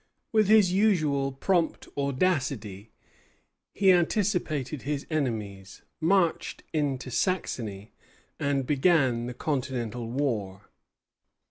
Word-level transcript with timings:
With 0.31 0.47
his 0.47 0.71
usual 0.73 1.31
prompt 1.31 1.87
audacity 1.95 2.89
he 3.75 3.91
anticipated 3.91 4.81
his 4.81 5.05
enemies, 5.11 5.83
marched 5.99 6.63
into 6.73 7.11
Saxony, 7.11 7.91
and 8.39 8.65
began 8.65 9.27
the 9.27 9.35
Continental 9.35 10.09
war. 10.09 10.71